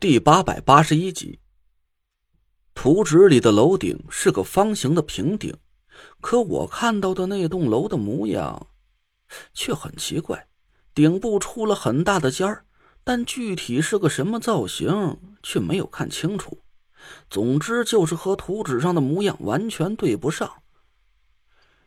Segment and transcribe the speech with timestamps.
[0.00, 1.40] 第八百八十一集，
[2.72, 5.54] 图纸里的楼顶是个方形的平顶，
[6.22, 8.68] 可我看到的那栋楼的模样
[9.52, 10.48] 却很奇怪，
[10.94, 12.64] 顶部出了很大的尖儿，
[13.04, 16.56] 但具体是个什么造型却没有看清楚。
[17.28, 20.50] 总之就是和图纸上的模样完全对不上。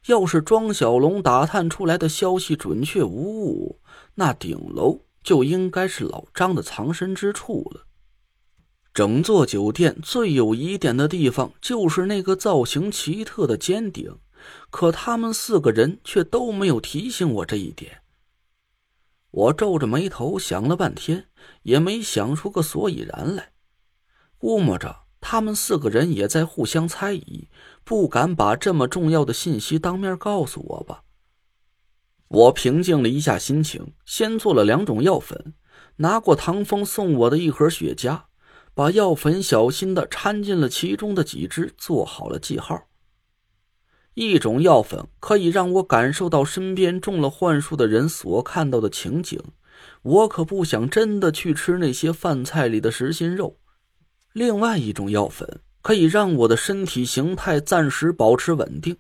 [0.06, 3.80] 要是庄小龙打探出来的消息准确无误，
[4.14, 7.88] 那顶楼就应该是老张的藏身之处了。
[8.94, 14.20] 整座酒店最有疑点的地方就是那个造型奇特的尖顶，
[14.70, 18.02] 可他们四个人却都没有提醒我这一点。
[19.32, 21.26] 我皱着眉头想了半天，
[21.64, 23.54] 也没想出个所以然来。
[24.38, 27.50] 估摸着他们四个人也在互相猜疑，
[27.84, 31.02] 不敢把这么重要的信息当面告诉我吧。
[32.28, 35.56] 我平静了一下心情，先做了两种药粉，
[35.96, 38.26] 拿过唐风送我的一盒雪茄。
[38.76, 42.88] 把药粉小心的掺进了其中的几支，做好了记号。
[44.16, 49.40] 一种药粉可以让我感受到身边中了幻术的人所看到的情景，
[50.04, 53.58] 我可不想真的去吃那些饭菜里的实心肉。
[54.32, 58.98] 另外一种药粉可以让我的身体形态暂时保持稳定。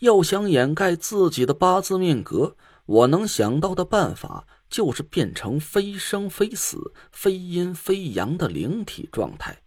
[0.00, 2.56] 要想掩盖自己的八字命格，
[2.86, 4.46] 我能想到的办法。
[4.72, 9.62] 就是变成非生非死、非阴非阳的灵体状态，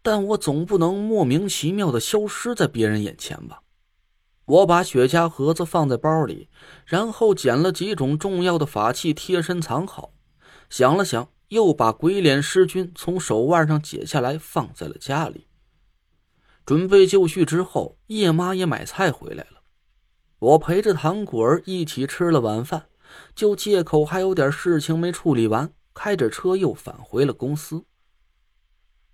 [0.00, 3.60] 但我总不能莫名其妙的消失在别人眼前吧？
[4.46, 6.48] 我把雪茄盒子放在包里，
[6.86, 10.14] 然后捡了几种重要的法器贴身藏好。
[10.70, 15.46] 想了想，又把鬼脸尸君从手腕上解下来放在了家里。
[16.64, 19.60] 准备就绪之后，叶妈也买菜回来了，
[20.38, 22.86] 我陪着唐果儿一起吃了晚饭。
[23.34, 27.84] 就借口还有点事情没处理完，开着车又返回了公司。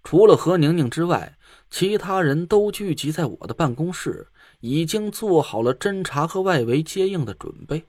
[0.03, 1.39] 除了何宁宁之外，
[1.71, 4.29] 其他人都聚集在我的办公室，
[4.61, 7.83] 已经做好了侦查和外围接应的准备。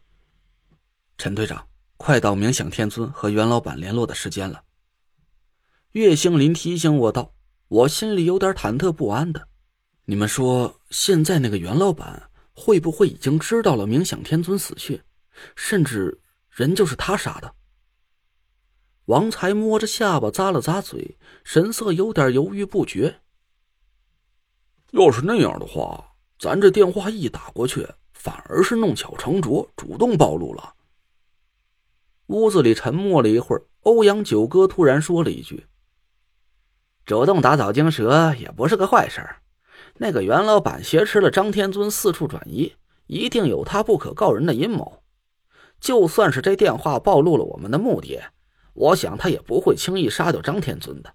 [1.18, 1.68] 陈队长，
[1.98, 4.64] 快到冥想天尊和袁老板联络的时间了。
[5.92, 7.34] 岳星林提醒我道
[7.68, 9.48] ：“我心里有点忐忑不安的。
[10.06, 14.98] 你们说，现在那个袁老板会不会已经知道了冥想天尊死讯？”
[15.56, 17.56] 甚至人就是他杀的。
[19.06, 23.22] 王才摸着下巴咂了咂嘴，神色有点犹豫不决。
[24.92, 30.74] 要是那样的话，咱这电话一打过去，反而是弄巧成拙，主动暴露了。
[32.28, 35.68] 屋子里沉默了一会儿，欧阳九哥突然说了一句
[37.06, 39.24] ：“主动打草惊蛇也不是个坏事。
[39.98, 42.74] 那个袁老板挟持了张天尊四处转移，
[43.06, 45.04] 一定有他不可告人的阴谋。”
[45.80, 48.20] 就算是这电话暴露了我们的目的，
[48.74, 51.14] 我想他也不会轻易杀掉张天尊的。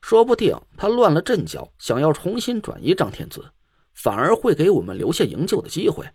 [0.00, 3.50] 说不定他乱了阵脚，想要重新转移张天尊，
[3.94, 6.08] 反而会给我们留下营救的机会。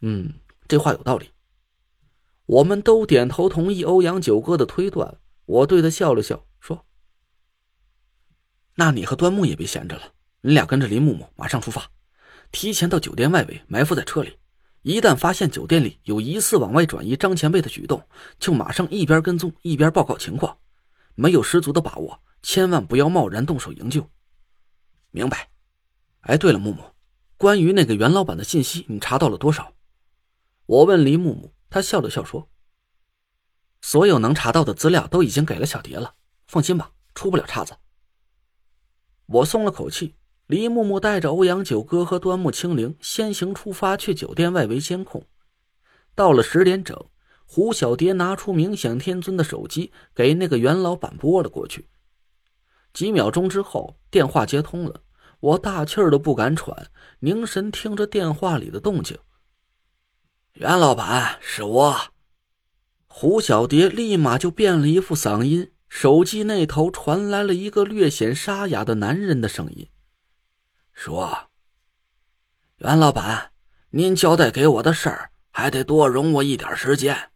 [0.00, 0.34] 嗯，
[0.66, 1.30] 这话有道理。
[2.46, 5.18] 我们都点头同意欧阳九哥的推断。
[5.44, 6.86] 我对他笑了笑，说
[8.76, 11.90] ：“那你和端木也别闲着了，你俩跟着林木木马上出发，
[12.50, 14.38] 提前到酒店外围埋伏在车里。”
[14.82, 18.02] 一旦发现酒店里有疑似往外转移张前辈的举动，
[18.38, 20.56] 就马上一边跟踪一边报告情况。
[21.14, 24.08] 没有十足的把握，千万不要贸然动手营救。
[25.10, 25.50] 明白。
[26.20, 26.82] 哎，对了，木木，
[27.36, 29.74] 关于那个袁老板的信息，你查到了多少？
[30.64, 32.48] 我问黎木木，他笑了笑说
[33.82, 36.14] ：“所有能查到的资料都已经给了小蝶了，
[36.46, 37.76] 放心吧，出不了岔子。”
[39.26, 40.14] 我松了口气。
[40.50, 45.24] 李木木带着欧阳九哥和端木清灵先行出发去酒店外围监控。
[46.16, 46.98] 到了十点整，
[47.46, 51.86] 胡小蝶拿出冥想天尊的手机，给那个袁老板拨了过去。
[52.92, 55.02] 几秒钟之后，电话接通了，
[55.38, 56.90] 我大气儿都不敢喘，
[57.20, 59.16] 凝神听着电话里的动静。
[60.54, 61.96] 袁老板，是我。
[63.06, 69.86] 胡小蝶立马就变了一副嗓音，手机那头传来了一个略显沙哑的男人的声音。
[71.00, 71.48] 说
[72.76, 73.52] ：“袁老板，
[73.88, 77.30] 您交代给我的事儿还得多容我一点时间。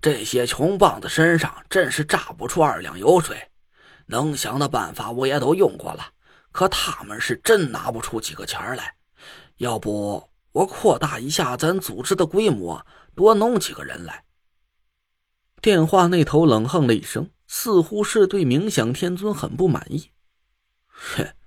[0.00, 3.50] 这些穷棒子身上真是榨不出二两油水，
[4.06, 6.14] 能想的办法我也都用过了，
[6.52, 8.94] 可他们是真拿不出几个钱来。
[9.58, 14.24] 要不我扩大一下咱组织的规模，多弄几个人来。”
[15.60, 20.12] 电话那头冷哼了一声，似乎是对冥想天尊很不满意。
[20.86, 21.26] 哼。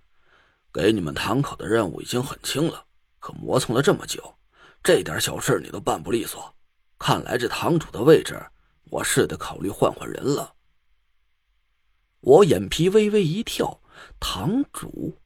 [0.76, 2.84] 给你们堂口的任务已经很轻了，
[3.20, 4.36] 可磨蹭了这么久，
[4.84, 6.54] 这点小事你都办不利索。
[7.00, 8.38] 看来这堂主的位置，
[8.92, 10.56] 我是得考虑换换人了。
[12.20, 13.80] 我眼皮微微一跳，
[14.20, 15.18] 堂主，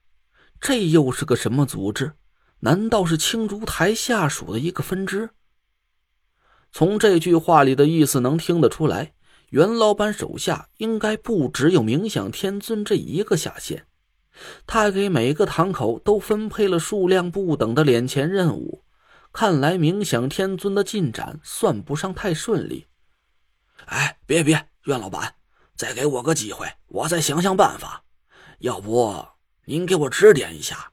[0.61, 2.13] 这又是个什么组织？
[2.59, 5.31] 难道是青竹台下属的一个分支？
[6.71, 9.15] 从这句话里的意思能听得出来，
[9.49, 13.87] 袁老板手下应该不只有冥想天尊这一个下线。
[14.65, 18.83] 他给每个堂口都分配了数量不等的敛钱任务，
[19.31, 22.87] 看来冥想天尊的进展算不上太顺利。
[23.85, 25.35] 哎，别别，袁老板，
[25.75, 28.03] 再给我个机会，我再想想办法。
[28.59, 29.27] 要不
[29.65, 30.91] 您给我指点一下？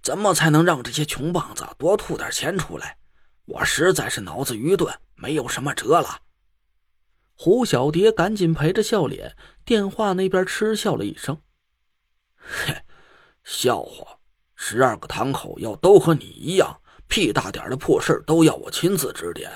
[0.00, 2.98] 怎么才能让这些穷棒子多吐点钱出来？
[3.44, 6.20] 我实在是脑子愚钝，没有什么辙了。
[7.34, 11.40] 胡小蝶赶紧陪着笑脸，电话那边嗤笑了一声
[12.36, 12.82] ：“嘿，
[13.48, 14.18] 笑话！
[14.56, 19.50] 十二个堂口要都和你一样，屁大点的破事都要我亲自指点，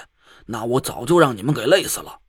[0.46, 2.20] 那我早就让你们给累死了。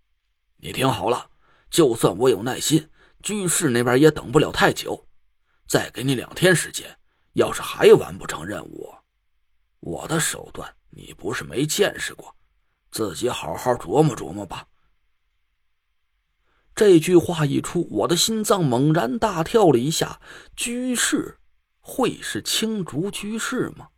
[0.58, 1.30] 你听好了，
[1.70, 2.90] 就算我有耐心，
[3.22, 5.08] 居士那边也等不了太久，
[5.66, 7.00] 再给你两天时间。”
[7.34, 8.94] 要是还完不成任务，
[9.80, 12.36] 我的手段你不是没见识过，
[12.92, 14.68] 自己好好琢磨琢磨吧。
[16.76, 20.22] 这句话一出，我的心脏猛然大跳了一下。
[20.56, 21.40] 居士
[21.86, 23.90] 会是青竹居士吗？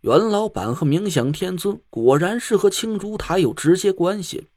[0.00, 4.48] 袁老板和冥想天尊果然是和青竹台有直接关系。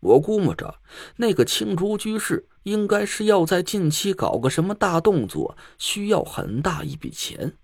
[0.00, 0.80] 我估摸着，
[1.16, 7.58] 那个青竹居士应该是要在近期搞个什么大动作，需要很大一笔钱。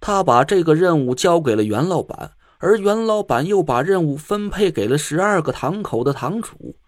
[0.00, 6.78] 他把这个任务交给了袁老板，而袁老板又把任务分配给了十二个堂口的堂主。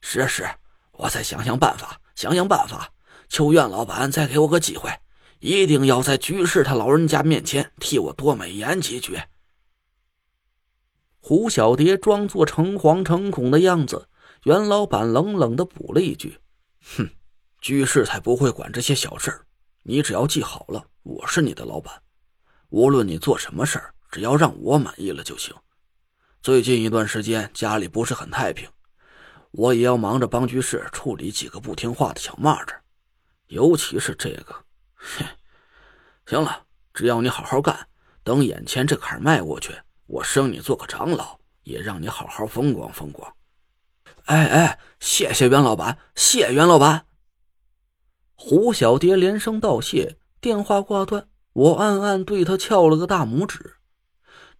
[0.00, 0.48] 是是，
[0.92, 2.92] 我再想想办法，想想办法，
[3.28, 4.90] 求袁老板再给我个机会，
[5.40, 9.18] 一定要在居士他老人家面前替我多美言几句。
[11.20, 14.08] 胡小蝶装作诚惶诚恐的样子，
[14.44, 16.38] 袁老板冷冷的补了一句
[16.96, 17.10] ：“哼，
[17.60, 19.40] 居士才不会管这些小事。
[19.82, 22.00] 你只要记好了，我是你的老板，
[22.68, 25.54] 无论你做什么事儿，只要让我满意了就行。
[26.42, 28.68] 最近一段时间家里不是很太平，
[29.50, 32.76] 我也要忙着帮居士处理几个不听话的小蚂蚱，
[33.46, 34.64] 尤其是这个。
[34.94, 35.24] 哼，
[36.26, 36.64] 行了，
[36.94, 37.88] 只要你好好干，
[38.22, 39.74] 等眼前这坎迈过去。”
[40.08, 43.34] 我升你做个长老，也让你好好风光风光。
[44.26, 47.06] 哎哎，谢谢袁老板，谢袁老板。
[48.36, 51.28] 胡小蝶连声道谢，电话挂断。
[51.54, 53.78] 我暗暗对他翘了个大拇指。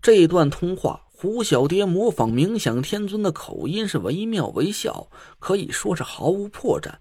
[0.02, 6.94] 这段通话，胡小蝶模仿冥想天尊的口音是惟妙惟肖，可以说是毫无破绽。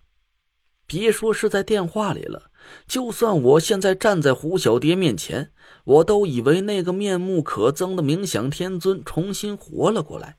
[0.87, 2.51] 别说是在电话里了。
[2.87, 5.51] 就算我现在站在胡小蝶面前，
[5.83, 10.37] 我都以为那个面目可憎的冥想天尊重新活了过来。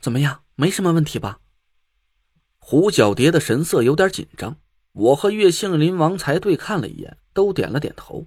[0.00, 1.40] 怎么样，没什么问题吧？
[2.58, 4.58] 胡小蝶的神色有点紧张。
[4.92, 8.26] 我和岳杏林、王才对看了一眼，都点了点头。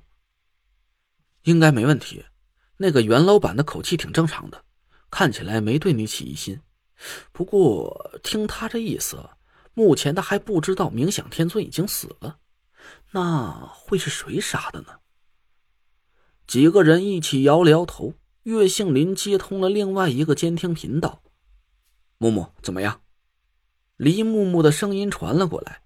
[1.44, 2.26] 应该没问题。
[2.78, 4.64] 那个袁老板的口气挺正常的，
[5.12, 6.60] 看起来没对你起疑心。
[7.32, 9.30] 不过听他这意思，
[9.74, 12.40] 目前他还不知道冥想天尊已经死了。
[13.12, 15.00] 那会是谁杀的呢？
[16.48, 18.14] 几个人一起摇了摇头。
[18.44, 21.22] 岳杏林接通了另外一个监听频道
[22.18, 23.04] ：“木木，怎么样？”
[23.98, 25.84] 黎木木的声音传了过来：“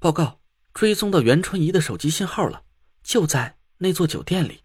[0.00, 0.40] 报告，
[0.72, 2.64] 追踪到袁春怡的手机信号了，
[3.02, 4.61] 就在那座酒店里。”